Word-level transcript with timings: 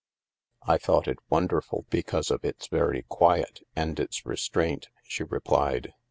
""I 0.73 0.79
thought 0.79 1.07
it 1.07 1.19
wonderful 1.29 1.85
because 1.91 2.31
of 2.31 2.43
its 2.43 2.65
very 2.65 3.03
quiet 3.03 3.59
and 3.75 3.99
its 3.99 4.25
restraint," 4.25 4.89
she 5.03 5.23
replied. 5.23 5.93